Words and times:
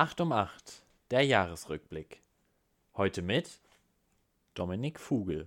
8 0.00 0.22
um 0.22 0.32
8, 0.32 0.82
der 1.10 1.26
Jahresrückblick. 1.26 2.22
Heute 2.96 3.20
mit 3.20 3.60
Dominik 4.54 4.98
Fugel. 4.98 5.46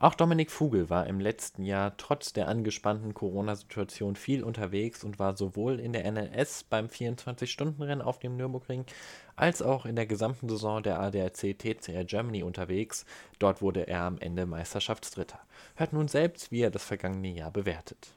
Auch 0.00 0.14
Dominik 0.14 0.52
Fugel 0.52 0.90
war 0.90 1.08
im 1.08 1.18
letzten 1.18 1.64
Jahr 1.64 1.96
trotz 1.96 2.32
der 2.32 2.46
angespannten 2.46 3.14
Corona-Situation 3.14 4.14
viel 4.14 4.44
unterwegs 4.44 5.02
und 5.02 5.18
war 5.18 5.36
sowohl 5.36 5.80
in 5.80 5.92
der 5.92 6.08
NLS 6.08 6.62
beim 6.62 6.86
24-Stunden-Rennen 6.86 8.00
auf 8.00 8.20
dem 8.20 8.36
Nürburgring 8.36 8.86
als 9.34 9.60
auch 9.60 9.86
in 9.86 9.96
der 9.96 10.06
gesamten 10.06 10.48
Saison 10.48 10.84
der 10.84 11.00
ADAC 11.00 11.58
TCR 11.58 12.04
Germany 12.04 12.44
unterwegs. 12.44 13.06
Dort 13.40 13.60
wurde 13.60 13.88
er 13.88 14.02
am 14.02 14.18
Ende 14.18 14.46
Meisterschaftsdritter. 14.46 15.40
Hört 15.74 15.92
nun 15.92 16.06
selbst, 16.06 16.52
wie 16.52 16.60
er 16.60 16.70
das 16.70 16.84
vergangene 16.84 17.30
Jahr 17.32 17.50
bewertet. 17.50 18.14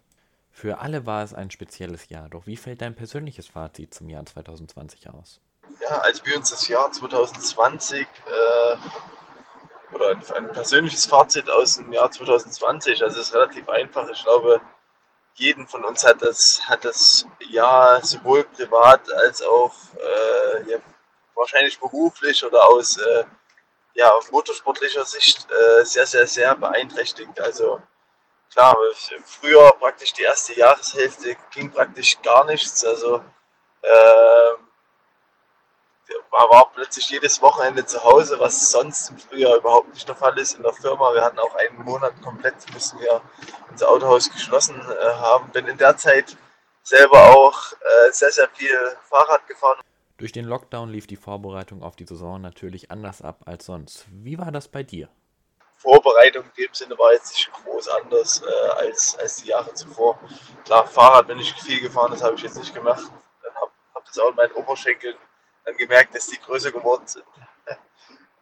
Für 0.51 0.81
alle 0.81 1.07
war 1.07 1.23
es 1.23 1.33
ein 1.33 1.49
spezielles 1.49 2.09
Jahr, 2.09 2.29
doch 2.29 2.45
wie 2.45 2.57
fällt 2.57 2.83
dein 2.83 2.93
persönliches 2.93 3.47
Fazit 3.47 3.95
zum 3.95 4.07
Jahr 4.07 4.23
2020 4.23 5.09
aus? 5.09 5.41
Ja, 5.81 5.97
als 6.01 6.23
wir 6.27 6.37
uns 6.37 6.51
das 6.51 6.67
Jahr 6.67 6.91
2020 6.91 8.01
äh 8.01 8.75
oder 9.93 10.17
ein 10.35 10.51
persönliches 10.51 11.05
Fazit 11.05 11.49
aus 11.49 11.75
dem 11.75 11.91
Jahr 11.91 12.11
2020. 12.11 13.03
Also 13.03 13.19
es 13.19 13.27
ist 13.27 13.35
relativ 13.35 13.67
einfach. 13.69 14.07
Ich 14.09 14.23
glaube, 14.23 14.61
jeden 15.35 15.67
von 15.67 15.83
uns 15.85 16.05
hat 16.05 16.21
das, 16.21 16.61
hat 16.67 16.85
das 16.85 17.25
Jahr 17.49 18.03
sowohl 18.03 18.43
privat 18.43 19.11
als 19.13 19.41
auch 19.41 19.73
äh, 19.95 20.71
ja, 20.71 20.77
wahrscheinlich 21.35 21.79
beruflich 21.79 22.43
oder 22.43 22.67
aus 22.69 22.97
äh, 22.97 23.23
ja, 23.93 24.11
motorsportlicher 24.31 25.05
Sicht 25.05 25.47
äh, 25.51 25.83
sehr, 25.85 26.05
sehr, 26.05 26.27
sehr 26.27 26.55
beeinträchtigt. 26.55 27.39
Also 27.39 27.81
klar, 28.51 28.75
früher 29.25 29.71
praktisch 29.79 30.13
die 30.13 30.23
erste 30.23 30.53
Jahreshälfte 30.53 31.35
ging 31.51 31.71
praktisch 31.71 32.21
gar 32.21 32.45
nichts. 32.45 32.85
Also 32.85 33.23
äh, 33.81 34.53
war 36.31 36.71
plötzlich 36.73 37.09
jedes 37.09 37.41
Wochenende 37.41 37.85
zu 37.85 38.03
Hause, 38.03 38.39
was 38.39 38.71
sonst 38.71 39.09
im 39.09 39.17
Frühjahr 39.17 39.57
überhaupt 39.57 39.93
nicht 39.93 40.07
der 40.07 40.15
Fall 40.15 40.37
ist 40.37 40.55
in 40.55 40.63
der 40.63 40.73
Firma. 40.73 41.13
Wir 41.13 41.23
hatten 41.23 41.39
auch 41.39 41.55
einen 41.55 41.83
Monat 41.83 42.13
komplett, 42.21 42.55
müssen 42.73 42.99
wir 42.99 43.21
unser 43.69 43.89
Autohaus 43.89 44.31
geschlossen 44.31 44.75
äh, 44.79 45.05
haben. 45.15 45.49
Bin 45.51 45.67
in 45.67 45.77
der 45.77 45.97
Zeit 45.97 46.37
selber 46.83 47.21
auch 47.31 47.73
äh, 47.73 48.11
sehr, 48.11 48.31
sehr 48.31 48.49
viel 48.49 48.77
Fahrrad 49.09 49.45
gefahren. 49.47 49.79
Durch 50.17 50.31
den 50.31 50.45
Lockdown 50.45 50.89
lief 50.89 51.07
die 51.07 51.15
Vorbereitung 51.15 51.83
auf 51.83 51.95
die 51.95 52.05
Saison 52.05 52.39
natürlich 52.39 52.91
anders 52.91 53.21
ab 53.21 53.41
als 53.45 53.65
sonst. 53.65 54.05
Wie 54.09 54.37
war 54.37 54.51
das 54.51 54.67
bei 54.67 54.83
dir? 54.83 55.09
Vorbereitung 55.77 56.45
in 56.45 56.65
dem 56.65 56.73
Sinne 56.73 56.97
war 56.97 57.11
jetzt 57.11 57.33
nicht 57.33 57.51
groß 57.51 57.87
anders 57.87 58.43
äh, 58.43 58.69
als, 58.69 59.17
als 59.17 59.37
die 59.37 59.47
Jahre 59.47 59.73
zuvor. 59.73 60.19
Klar, 60.63 60.85
Fahrrad 60.85 61.27
bin 61.27 61.39
ich 61.39 61.53
viel 61.53 61.81
gefahren, 61.81 62.11
das 62.11 62.21
habe 62.21 62.35
ich 62.35 62.43
jetzt 62.43 62.57
nicht 62.57 62.73
gemacht. 62.73 63.03
Dann 63.41 63.55
habe 63.55 63.71
hab 63.95 64.05
das 64.05 64.19
auch 64.19 64.29
in 64.29 64.35
meinen 64.35 64.51
Oberschenkeln 64.53 65.17
dann 65.65 65.77
gemerkt, 65.77 66.15
dass 66.15 66.27
die 66.27 66.39
größer 66.39 66.71
geworden 66.71 67.05
sind. 67.05 67.25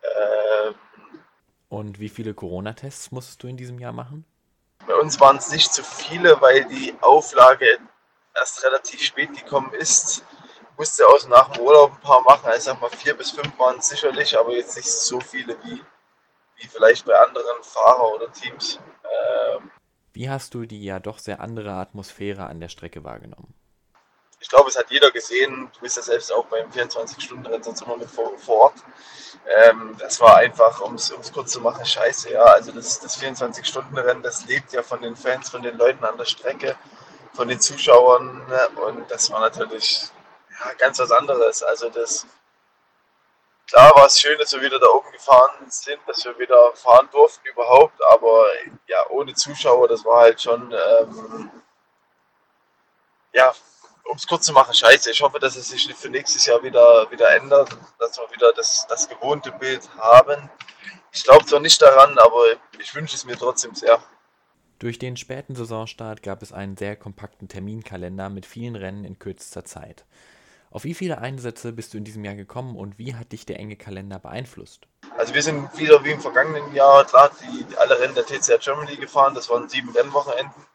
ähm, 0.04 0.76
Und 1.70 2.00
wie 2.00 2.10
viele 2.10 2.34
Corona-Tests 2.34 3.12
musstest 3.12 3.44
du 3.44 3.48
in 3.48 3.58
diesem 3.58 3.80
Jahr 3.80 3.94
machen? 3.94 4.26
Bei 4.88 4.96
uns 4.96 5.20
waren 5.20 5.38
es 5.38 5.52
nicht 5.52 5.74
so 5.74 5.84
viele, 5.84 6.40
weil 6.42 6.66
die 6.66 6.96
Auflage 7.02 7.80
erst 8.36 8.64
relativ 8.64 9.02
spät 9.02 9.34
gekommen 9.38 9.74
ist. 9.74 10.24
Musste 10.78 11.06
aus 11.08 11.28
nach 11.28 11.50
dem 11.50 11.64
Urlaub 11.64 11.92
ein 11.92 12.00
paar 12.00 12.22
machen. 12.22 12.52
Ich 12.56 12.64
sag 12.64 12.80
mal, 12.80 12.90
vier 12.90 13.14
bis 13.14 13.32
fünf 13.32 13.58
waren 13.60 13.80
es 13.80 13.90
sicherlich, 13.90 14.38
aber 14.38 14.54
jetzt 14.54 14.78
nicht 14.78 14.90
so 14.90 15.20
viele 15.20 15.58
wie, 15.64 15.84
wie 16.56 16.68
vielleicht 16.68 17.06
bei 17.06 17.20
anderen 17.20 17.62
Fahrern 17.64 18.14
oder 18.14 18.32
Teams. 18.32 18.80
Ähm, 19.04 19.70
wie 20.14 20.30
hast 20.30 20.54
du 20.54 20.66
die 20.66 20.84
ja 20.84 21.00
doch 21.00 21.20
sehr 21.20 21.42
andere 21.42 21.74
Atmosphäre 21.74 22.46
an 22.46 22.62
der 22.62 22.70
Strecke 22.70 23.04
wahrgenommen? 23.04 23.54
Ich 24.40 24.48
glaube, 24.50 24.70
es 24.70 24.78
hat 24.78 24.90
jeder 24.90 25.12
gesehen. 25.12 25.70
Du 25.74 25.82
bist 25.82 25.98
ja 25.98 26.04
selbst 26.04 26.32
auch 26.32 26.46
beim 26.46 26.70
24-Stunden-Rennen 26.70 27.64
sonst 27.64 27.82
immer 27.82 27.98
mit 27.98 28.10
vor, 28.10 28.38
vor 28.38 28.56
Ort. 28.56 28.76
Ähm, 29.48 29.96
das 30.00 30.20
war 30.22 30.38
einfach, 30.38 30.80
um 30.82 30.96
es 30.96 31.14
kurz 31.34 31.52
zu 31.52 31.62
machen, 31.62 31.86
scheiße. 31.86 32.32
Ja, 32.32 32.44
also 32.44 32.72
das, 32.72 33.00
das 33.00 33.22
24-Stunden-Rennen, 33.22 34.24
das 34.24 34.46
lebt 34.46 34.72
ja 34.72 34.82
von 34.82 35.02
den 35.02 35.16
Fans, 35.16 35.50
von 35.50 35.62
den 35.62 35.78
Leuten 35.78 36.04
an 36.06 36.18
der 36.18 36.26
Strecke, 36.26 36.78
von 37.34 37.48
den 37.48 37.60
Zuschauern. 37.60 38.46
Ne? 38.48 38.70
Und 38.82 39.12
das 39.12 39.30
war 39.30 39.42
natürlich 39.42 40.10
ja, 40.52 40.74
ganz 40.74 41.00
was 41.00 41.12
anderes. 41.12 41.62
Also 41.62 41.90
das, 41.90 42.26
klar 43.68 43.92
war 43.96 44.06
es 44.06 44.20
schön, 44.20 44.38
dass 44.40 44.54
wir 44.54 44.62
wieder 44.62 44.80
da 44.80 44.88
oben 44.88 45.12
gefahren 45.12 45.70
sind, 45.70 46.00
dass 46.08 46.24
wir 46.24 46.38
wieder 46.40 46.74
fahren 46.76 47.10
durften 47.12 47.46
überhaupt. 47.48 48.02
Aber 48.04 48.46
ja, 48.88 49.06
ohne 49.10 49.34
Zuschauer, 49.34 49.90
das 49.90 50.06
war 50.06 50.22
halt 50.22 50.42
schon, 50.42 50.72
ähm, 50.72 51.52
ja, 53.34 53.54
um 54.10 54.18
es 54.18 54.26
kurz 54.26 54.46
zu 54.46 54.54
machen, 54.54 54.74
scheiße. 54.74 55.12
Ich 55.12 55.22
hoffe, 55.22 55.40
dass 55.40 55.56
es 55.56 55.70
sich 55.70 55.94
für 55.94 56.10
nächstes 56.10 56.46
Jahr 56.46 56.62
wieder, 56.64 57.10
wieder 57.12 57.30
ändert, 57.36 57.70
dass 58.00 58.18
wir 58.18 58.30
wieder 58.32 58.52
das, 58.54 58.88
das 58.90 59.08
gewohnte 59.08 59.52
Bild 59.52 59.88
haben. 59.98 60.50
Ich 61.12 61.24
glaube 61.24 61.46
zwar 61.46 61.60
nicht 61.60 61.82
daran, 61.82 62.18
aber 62.18 62.44
ich 62.80 62.94
wünsche 62.96 63.16
es 63.16 63.26
mir 63.26 63.38
trotzdem 63.38 63.76
sehr. 63.76 64.02
Durch 64.80 64.98
den 64.98 65.16
späten 65.16 65.56
Saisonstart 65.56 66.24
gab 66.24 66.42
es 66.42 66.54
einen 66.54 66.76
sehr 66.76 66.96
kompakten 66.96 67.48
Terminkalender 67.48 68.30
mit 68.30 68.46
vielen 68.46 68.76
Rennen 68.76 69.06
in 69.06 69.20
kürzester 69.20 69.64
Zeit. 69.64 70.06
Auf 70.72 70.84
wie 70.84 70.94
viele 70.94 71.20
Einsätze 71.20 71.74
bist 71.74 71.94
du 71.94 71.98
in 71.98 72.04
diesem 72.04 72.24
Jahr 72.24 72.36
gekommen 72.36 72.78
und 72.78 72.98
wie 72.98 73.16
hat 73.16 73.32
dich 73.32 73.46
der 73.46 73.60
enge 73.60 73.76
Kalender 73.76 74.20
beeinflusst? 74.20 74.88
Also 75.18 75.34
wir 75.34 75.44
sind 75.44 75.78
wieder 75.78 76.04
wie 76.04 76.12
im 76.12 76.22
vergangenen 76.22 76.74
Jahr 76.74 77.06
klar 77.06 77.32
die, 77.42 77.78
alle 77.78 78.00
Rennen 78.00 78.16
der 78.16 78.26
TCR 78.26 78.60
Germany 78.60 78.96
gefahren. 78.96 79.36
Das 79.36 79.50
waren 79.50 79.68
sieben 79.68 79.90
Rennwochenenden 79.90 80.66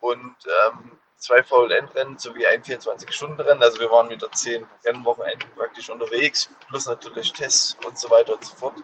und 0.00 0.36
ähm, 0.46 0.99
zwei 1.20 1.42
VLN-Rennen 1.42 2.18
sowie 2.18 2.46
ein 2.46 2.62
24-Stunden-Rennen. 2.62 3.62
Also 3.62 3.78
wir 3.78 3.90
waren 3.90 4.10
wieder 4.10 4.30
zehn 4.32 4.66
Rennwochenenden 4.84 5.48
praktisch 5.54 5.88
unterwegs, 5.90 6.50
plus 6.68 6.86
natürlich 6.86 7.32
Tests 7.32 7.76
und 7.86 7.98
so 7.98 8.10
weiter 8.10 8.34
und 8.34 8.44
so 8.44 8.56
fort. 8.56 8.74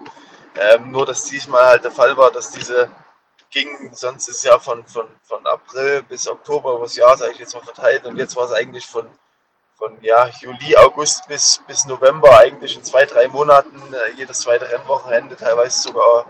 Ähm, 0.55 0.91
nur, 0.91 1.05
dass 1.05 1.25
diesmal 1.25 1.67
halt 1.67 1.85
der 1.85 1.91
Fall 1.91 2.17
war, 2.17 2.31
dass 2.31 2.51
diese 2.51 2.91
ging, 3.51 3.91
sonst 3.93 4.29
ist 4.29 4.45
ja 4.45 4.59
von, 4.59 4.85
von, 4.87 5.07
von 5.23 5.47
April 5.47 6.03
bis 6.03 6.29
Oktober 6.29 6.77
über 6.77 6.87
Jahr, 6.89 7.17
sage 7.17 7.33
ich 7.33 7.39
jetzt 7.39 7.55
mal, 7.55 7.63
verteilt. 7.63 8.05
Und 8.05 8.17
jetzt 8.17 8.37
war 8.37 8.45
es 8.45 8.53
eigentlich 8.53 8.87
von, 8.87 9.09
von 9.77 9.97
ja, 10.03 10.29
Juli, 10.41 10.77
August 10.77 11.27
bis, 11.29 11.63
bis 11.67 11.87
November 11.87 12.39
eigentlich 12.39 12.77
in 12.77 12.85
zwei, 12.85 13.07
drei 13.07 13.29
Monaten 13.29 13.81
äh, 13.95 14.13
jedes 14.17 14.41
zweite 14.41 14.71
Rennwochenende, 14.71 15.37
teilweise 15.37 15.81
sogar 15.81 16.27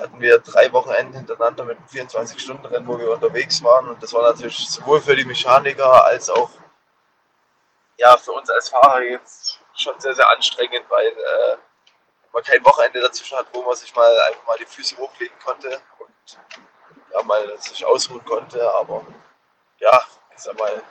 hatten 0.00 0.20
wir 0.20 0.38
drei 0.38 0.72
Wochenenden 0.72 1.14
hintereinander 1.14 1.64
mit 1.64 1.78
einem 1.78 1.86
24-Stunden-Rennen, 1.86 2.86
wo 2.86 2.98
wir 2.98 3.10
unterwegs 3.10 3.62
waren. 3.62 3.88
Und 3.88 4.02
das 4.02 4.12
war 4.12 4.22
natürlich 4.22 4.68
sowohl 4.68 5.00
für 5.00 5.14
die 5.14 5.24
Mechaniker 5.24 6.04
als 6.04 6.30
auch 6.30 6.50
ja, 8.00 8.16
für 8.16 8.32
uns 8.32 8.48
als 8.48 8.70
Fahrer 8.70 9.02
jetzt 9.02 9.60
schon 9.74 9.98
sehr, 10.00 10.14
sehr 10.14 10.28
anstrengend, 10.30 10.86
weil 10.88 11.06
äh, 11.06 11.56
man 12.32 12.42
kein 12.42 12.64
Wochenende 12.64 13.00
dazwischen 13.00 13.36
hat, 13.36 13.46
wo 13.52 13.62
man 13.62 13.76
sich 13.76 13.94
mal 13.94 14.20
einfach 14.22 14.46
mal 14.46 14.56
die 14.58 14.64
Füße 14.64 14.96
hochlegen 14.96 15.38
konnte 15.44 15.80
und 15.98 16.38
ja, 17.12 17.22
mal 17.22 17.58
sich 17.58 17.84
ausruhen 17.84 18.24
konnte. 18.24 18.72
Aber 18.74 19.04
ja, 19.78 20.02
ich 20.34 20.42
sag 20.42 20.58
mal, 20.58 20.82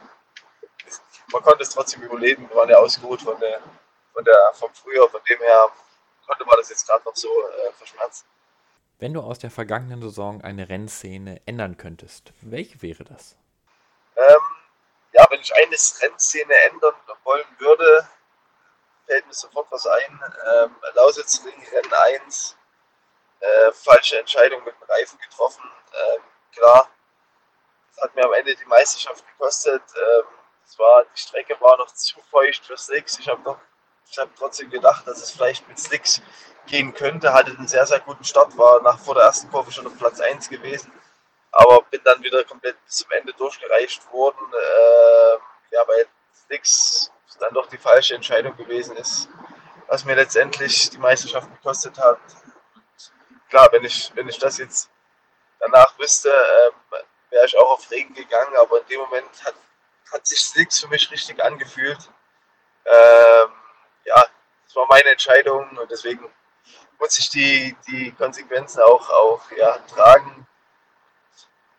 man 1.32 1.44
konnte 1.44 1.64
es 1.64 1.70
trotzdem 1.70 2.04
überleben. 2.04 2.48
Wir 2.48 2.56
waren 2.56 2.70
ja 2.70 2.78
ausgeruht 2.78 3.22
von 3.22 3.40
der, 3.40 3.60
von 4.14 4.24
der, 4.24 4.52
vom 4.54 4.74
Frühjahr, 4.74 5.10
von 5.10 5.22
dem 5.28 5.40
her 5.40 5.70
konnte 6.28 6.46
man 6.46 6.58
das 6.58 6.70
jetzt 6.70 6.86
gerade 6.86 7.04
noch 7.06 7.16
so 7.16 7.30
äh, 7.50 7.72
verschmerzen. 7.74 8.26
Wenn 9.00 9.14
du 9.14 9.22
aus 9.22 9.40
der 9.40 9.50
vergangenen 9.50 10.02
Saison 10.02 10.42
eine 10.42 10.68
Rennszene 10.68 11.42
ändern 11.46 11.78
könntest, 11.78 12.34
welche 12.42 12.82
wäre 12.82 13.06
das? 13.06 13.38
Ähm, 14.18 14.42
ja, 15.14 15.26
wenn 15.30 15.40
ich 15.40 15.56
eine 15.56 15.72
Rennszene 15.72 16.54
ändern 16.54 16.96
wollen 17.24 17.48
würde, 17.58 18.08
fällt 19.08 19.26
mir 19.26 19.34
sofort 19.34 19.68
was 19.72 19.88
ein. 19.88 20.20
Ähm, 20.54 20.76
Lausitzring, 20.96 21.66
Rennen 21.72 21.94
1, 21.94 22.58
äh, 23.40 23.72
falsche 23.72 24.20
Entscheidung 24.20 24.64
mit 24.66 24.76
dem 24.76 24.84
Reifen 24.84 25.18
getroffen. 25.20 25.64
Ähm, 25.94 26.22
klar, 26.54 26.90
das 27.96 28.04
hat 28.04 28.16
mir 28.16 28.26
am 28.26 28.34
Ende 28.34 28.54
die 28.54 28.66
Meisterschaft 28.66 29.26
gekostet. 29.26 29.84
Ähm, 29.96 30.26
war, 30.80 31.06
die 31.06 31.20
Strecke 31.20 31.60
war 31.62 31.78
noch 31.78 31.92
zu 31.94 32.20
feucht 32.32 32.66
für 32.66 32.78
Slicks. 32.78 33.20
Ich 33.20 33.28
habe 33.28 33.42
hab 34.18 34.36
trotzdem 34.36 34.70
gedacht, 34.70 35.08
dass 35.08 35.22
es 35.22 35.32
vielleicht 35.32 35.68
mit 35.68 35.80
Slicks 35.80 36.22
gehen 36.68 36.94
könnte. 36.94 37.34
Hatte 37.34 37.52
einen 37.52 37.68
sehr, 37.68 37.86
sehr 37.86 38.00
guten 38.00 38.24
Start, 38.24 38.58
war 38.58 38.82
nach 38.82 39.00
vor 39.00 39.16
der 39.16 39.26
ersten 39.26 39.50
Kurve 39.50 39.72
schon 39.72 39.88
auf 39.88 39.98
Platz 39.98 40.20
1 40.20 40.50
gewesen, 40.50 40.92
aber 41.52 41.82
bin 41.84 42.02
dann 42.04 42.22
wieder 42.24 42.44
komplett 42.44 42.84
bis 42.86 42.98
zum 42.98 43.12
Ende 43.12 43.34
durchgereicht 43.34 44.12
worden. 44.12 44.54
Äh, 44.54 45.76
ja, 45.76 45.88
weil 45.88 46.06
Slicks 46.46 47.12
dann 47.40 47.54
doch 47.54 47.68
die 47.68 47.78
falsche 47.78 48.16
Entscheidung 48.16 48.56
gewesen 48.56 48.96
ist, 48.98 49.30
was 49.88 50.06
mir 50.06 50.16
letztendlich 50.16 50.90
die 50.90 50.98
Meisterschaft 50.98 51.50
gekostet 51.50 51.98
hat. 51.98 52.20
Klar, 53.50 53.70
wenn 53.72 53.84
ich, 53.84 54.12
wenn 54.16 54.28
ich 54.28 54.38
das 54.38 54.58
jetzt 54.58 54.90
danach 55.60 55.98
wüsste, 55.98 56.30
äh, 56.30 57.32
wäre 57.32 57.46
ich 57.46 57.58
auch 57.58 57.72
auf 57.72 57.90
Regen 57.92 58.14
gegangen, 58.14 58.56
aber 58.58 58.82
in 58.82 58.88
dem 58.88 59.00
Moment 59.00 59.46
hat, 59.46 59.56
hat 60.12 60.28
sich 60.28 60.40
Slicks 60.42 60.80
für 60.80 60.88
mich 60.88 61.10
richtig 61.12 61.44
angefühlt. 61.44 62.10
Ähm, 62.86 63.49
das 64.70 64.76
war 64.76 64.86
meine 64.88 65.10
Entscheidung 65.10 65.68
und 65.80 65.90
deswegen 65.90 66.24
muss 67.00 67.18
ich 67.18 67.28
die, 67.30 67.76
die 67.88 68.12
Konsequenzen 68.12 68.84
auch, 68.84 69.10
auch 69.10 69.42
ja, 69.58 69.80
tragen. 69.92 70.46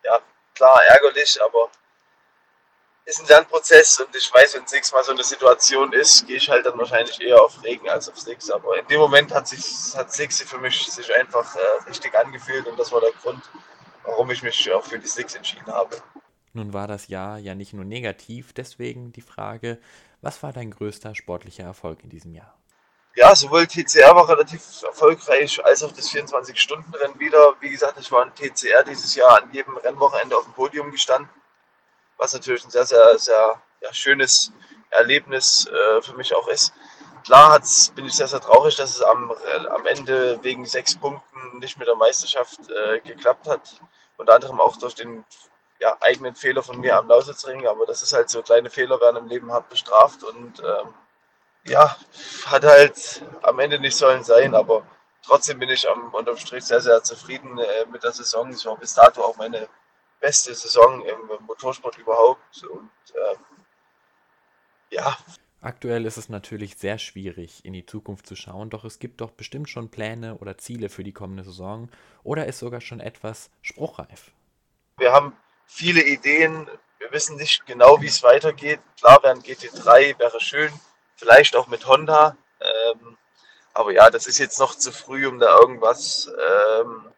Ja, 0.03 0.19
klar, 0.57 0.83
ärgerlich, 0.87 1.41
aber 1.41 1.71
ist 3.05 3.21
ein 3.21 3.29
Lernprozess 3.29 4.01
und 4.01 4.15
ich 4.17 4.35
weiß, 4.35 4.55
wenn 4.55 4.65
es 4.65 4.73
nächstes 4.73 4.93
Mal 4.93 5.05
so 5.05 5.13
eine 5.13 5.23
Situation 5.23 5.93
ist, 5.93 6.27
gehe 6.27 6.37
ich 6.37 6.51
halt 6.51 6.67
dann 6.67 6.77
wahrscheinlich 6.79 7.21
eher 7.21 7.41
auf 7.41 7.63
Regen 7.63 7.89
als 7.89 8.09
auf 8.09 8.19
Slicks. 8.19 8.51
Aber 8.51 8.77
in 8.77 8.87
dem 8.89 8.99
Moment 8.99 9.33
hat 9.33 9.47
sich 9.47 9.95
hat 9.95 10.13
Slicks 10.13 10.43
für 10.43 10.59
mich 10.59 10.91
sich 10.91 11.15
einfach 11.15 11.55
äh, 11.55 11.89
richtig 11.89 12.13
angefühlt 12.17 12.67
und 12.67 12.77
das 12.77 12.91
war 12.91 13.01
der 13.01 13.13
Grund, 13.23 13.43
warum 14.03 14.33
ich 14.33 14.43
mich 14.43 14.73
auch 14.73 14.85
für 14.85 14.99
die 14.99 15.07
Slicks 15.07 15.37
entschieden 15.37 15.73
habe. 15.73 15.97
Nun 16.55 16.73
war 16.73 16.89
das 16.89 17.07
Jahr 17.07 17.39
ja 17.39 17.55
nicht 17.55 17.73
nur 17.73 17.85
negativ, 17.85 18.53
deswegen 18.53 19.13
die 19.13 19.21
Frage, 19.21 19.79
was 20.23 20.43
war 20.43 20.53
dein 20.53 20.73
größter 20.73 21.15
sportlicher 21.15 21.63
Erfolg 21.63 22.03
in 22.03 22.11
diesem 22.11 22.35
Jahr? 22.35 22.60
Ja, 23.17 23.35
sowohl 23.35 23.67
TCR 23.67 24.15
war 24.15 24.29
relativ 24.29 24.83
erfolgreich, 24.83 25.65
als 25.65 25.83
auch 25.83 25.93
das 25.93 26.11
24-Stunden-Rennen 26.11 27.19
wieder. 27.19 27.55
Wie 27.61 27.71
gesagt, 27.71 27.99
ich 27.99 28.11
war 28.13 28.25
in 28.25 28.35
TCR 28.35 28.85
dieses 28.85 29.15
Jahr 29.15 29.43
an 29.43 29.51
jedem 29.53 29.77
Rennwochenende 29.77 30.37
auf 30.37 30.45
dem 30.45 30.55
Podium 30.55 30.91
gestanden 30.91 31.29
was 32.21 32.35
natürlich 32.35 32.65
ein 32.65 32.71
sehr, 32.71 32.85
sehr, 32.85 33.19
sehr 33.19 33.63
ja, 33.81 33.93
schönes 33.93 34.53
Erlebnis 34.91 35.67
äh, 35.67 36.03
für 36.03 36.15
mich 36.15 36.35
auch 36.35 36.47
ist. 36.49 36.73
Klar 37.25 37.61
bin 37.95 38.07
ich 38.07 38.15
sehr, 38.15 38.29
sehr 38.29 38.41
traurig, 38.41 38.77
dass 38.77 38.97
es 38.97 39.03
am, 39.03 39.33
am 39.71 39.87
Ende 39.87 40.39
wegen 40.43 40.67
sechs 40.67 40.95
Punkten 40.95 41.59
nicht 41.59 41.79
mit 41.79 41.89
der 41.89 41.97
Meisterschaft 41.97 42.59
äh, 42.71 43.01
geklappt 43.01 43.47
hat. 43.49 43.81
Unter 44.17 44.35
anderem 44.35 44.61
auch 44.61 44.77
durch 44.77 44.95
den 44.95 45.25
ja, 45.81 45.97
eigenen 46.01 46.35
Fehler 46.35 46.63
von 46.63 46.79
mir 46.79 46.97
am 46.97 47.09
Lausitzring. 47.09 47.67
Aber 47.67 47.87
das 47.87 48.03
ist 48.03 48.13
halt 48.13 48.29
so, 48.29 48.43
kleine 48.43 48.69
Fehler 48.69 49.01
werden 49.01 49.17
im 49.17 49.29
Leben 49.29 49.51
hart 49.51 49.69
bestraft 49.71 50.23
und 50.23 50.61
ähm, 50.61 50.95
ja, 51.71 51.97
hat 52.47 52.65
halt 52.65 53.25
am 53.43 53.59
Ende 53.61 53.79
nicht 53.79 53.97
sollen 53.97 54.25
sein. 54.25 54.55
Aber 54.55 54.85
trotzdem 55.25 55.59
bin 55.59 55.69
ich 55.69 55.89
am 55.89 56.13
unterm 56.13 56.37
Strich 56.37 56.65
sehr, 56.65 56.81
sehr 56.81 57.03
zufrieden 57.03 57.59
äh, 57.59 57.87
mit 57.91 58.03
der 58.03 58.13
Saison. 58.13 58.51
Es 58.51 58.65
war 58.67 58.77
bis 58.77 58.95
dato 58.95 59.23
auch 59.23 59.37
meine 59.37 59.69
beste 60.21 60.55
Saison 60.55 61.05
im 61.05 61.47
Motorsport 61.47 61.97
überhaupt. 61.99 62.65
Und 62.65 62.91
ähm, 63.15 63.45
ja. 64.91 65.17
Aktuell 65.63 66.07
ist 66.07 66.17
es 66.17 66.29
natürlich 66.29 66.77
sehr 66.77 66.99
schwierig, 66.99 67.65
in 67.65 67.73
die 67.73 67.87
Zukunft 67.87 68.27
zu 68.27 68.35
schauen, 68.35 68.71
doch 68.71 68.85
es 68.85 68.99
gibt 68.99 69.21
doch 69.21 69.31
bestimmt 69.31 69.69
schon 69.69 69.91
Pläne 69.91 70.39
oder 70.39 70.57
Ziele 70.57 70.89
für 70.89 71.05
die 71.05 71.13
kommende 71.13 71.45
Saison 71.45 71.91
oder 72.23 72.47
ist 72.47 72.61
sogar 72.61 72.81
schon 72.81 72.99
etwas 72.99 73.51
spruchreif. 73.61 74.31
Wir 74.97 75.13
haben 75.13 75.37
viele 75.67 76.03
Ideen, 76.03 76.67
wir 76.99 77.13
wissen 77.13 77.37
nicht 77.37 77.67
genau, 77.67 78.01
wie 78.01 78.07
es 78.07 78.23
weitergeht. 78.23 78.81
Klar, 78.99 79.23
wäre 79.23 79.35
ein 79.35 79.43
GT3 79.43 80.19
wäre 80.19 80.41
schön, 80.41 80.73
vielleicht 81.21 81.55
auch 81.55 81.69
mit 81.69 81.87
Honda. 81.87 82.37
Ähm, 82.61 83.17
aber 83.75 83.93
ja, 83.93 84.11
das 84.11 84.27
ist 84.27 84.39
jetzt 84.39 84.59
noch 84.59 84.75
zu 84.75 84.91
früh, 84.91 85.27
um 85.29 85.39
da 85.39 85.57
irgendwas 85.59 86.31
ähm, 86.81 87.13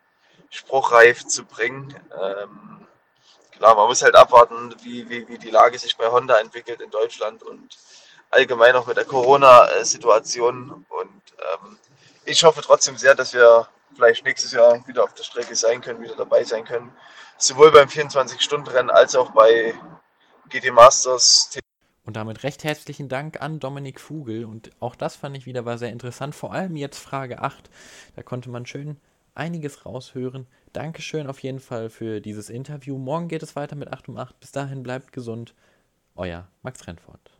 spruchreif 0.51 1.27
zu 1.27 1.45
bringen. 1.45 1.95
Ähm, 2.21 2.87
klar, 3.53 3.77
man 3.77 3.87
muss 3.87 4.03
halt 4.03 4.17
abwarten, 4.17 4.75
wie, 4.83 5.09
wie, 5.09 5.29
wie 5.29 5.39
die 5.39 5.51
Lage 5.51 5.79
sich 5.79 5.97
bei 5.97 6.09
Honda 6.11 6.39
entwickelt 6.39 6.81
in 6.81 6.91
Deutschland 6.91 7.43
und 7.43 7.79
allgemein 8.31 8.75
auch 8.75 8.87
mit 8.87 8.97
der 8.97 9.05
Corona-Situation. 9.05 10.85
Und 10.89 11.23
ähm, 11.39 11.79
ich 12.25 12.43
hoffe 12.45 12.61
trotzdem 12.61 12.97
sehr, 12.97 13.15
dass 13.15 13.33
wir 13.33 13.69
vielleicht 13.95 14.25
nächstes 14.25 14.53
Jahr 14.53 14.87
wieder 14.87 15.05
auf 15.05 15.15
der 15.15 15.23
Strecke 15.23 15.55
sein 15.55 15.81
können, 15.81 16.03
wieder 16.03 16.17
dabei 16.17 16.43
sein 16.45 16.65
können. 16.65 16.95
Sowohl 17.39 17.71
beim 17.71 17.89
24-Stunden-Rennen 17.89 18.91
als 18.91 19.15
auch 19.15 19.31
bei 19.31 19.75
GT 20.49 20.73
Masters. 20.73 21.51
Und 22.05 22.17
damit 22.17 22.43
recht 22.43 22.65
herzlichen 22.65 23.09
Dank 23.09 23.41
an 23.41 23.61
Dominik 23.61 24.01
Fugel. 24.01 24.45
Und 24.45 24.71
auch 24.81 24.97
das 24.97 25.17
fand 25.17 25.37
ich 25.37 25.47
wieder 25.47 25.65
war 25.65 25.79
sehr 25.79 25.91
interessant. 25.91 26.35
Vor 26.35 26.53
allem 26.53 26.77
jetzt 26.77 26.99
Frage 26.99 27.41
8. 27.41 27.71
Da 28.17 28.23
konnte 28.23 28.51
man 28.51 28.67
schön 28.67 28.97
einiges 29.35 29.87
raushören. 29.87 30.47
Dankeschön 30.73 31.27
auf 31.27 31.41
jeden 31.41 31.61
Fall 31.61 31.91
für 31.91 32.21
dieses 32.21 32.51
Interview. 32.51 32.99
Morgen 32.99 33.29
geht 33.29 33.43
es 33.43 33.57
weiter 33.57 33.77
mit 33.77 33.93
8 33.93 34.09
um 34.09 34.17
8. 34.17 34.39
Bis 34.41 34.53
dahin 34.53 34.83
bleibt 34.83 35.13
gesund. 35.13 35.55
Euer 36.15 36.49
Max 36.63 36.87
Rentfort. 36.87 37.32